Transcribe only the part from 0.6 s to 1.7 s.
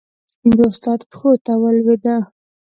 استاد پښو ته